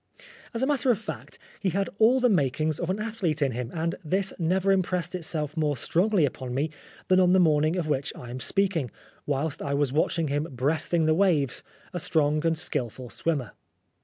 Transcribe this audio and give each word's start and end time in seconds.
As 0.55 0.63
a 0.63 0.65
matter 0.65 0.89
of 0.89 0.97
fact, 0.97 1.37
he 1.59 1.69
had 1.69 1.87
all 1.99 2.19
the 2.19 2.27
makings 2.27 2.79
of 2.79 2.89
an 2.89 2.97
athlete 2.99 3.39
in 3.43 3.51
him, 3.51 3.71
and 3.71 3.93
this 4.03 4.33
never 4.39 4.71
impressed 4.71 5.13
itself 5.13 5.55
more 5.55 5.77
strongly 5.77 6.25
upon 6.25 6.55
me 6.55 6.71
than 7.07 7.19
on 7.19 7.33
the 7.33 7.39
morning 7.39 7.75
of 7.75 7.87
which 7.87 8.11
I 8.15 8.31
am 8.31 8.39
speaking, 8.39 8.89
whilst 9.27 9.61
I 9.61 9.75
was 9.75 9.93
watching 9.93 10.27
him 10.27 10.47
breasting 10.49 11.05
the 11.05 11.13
waves, 11.13 11.61
a 11.93 11.99
strong 11.99 12.43
and 12.47 12.57
skilful 12.57 13.11
swimmer. 13.11 13.51